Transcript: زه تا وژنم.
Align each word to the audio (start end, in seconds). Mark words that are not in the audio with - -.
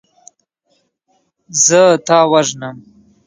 زه 1.65 1.81
تا 2.07 2.19
وژنم. 2.31 2.75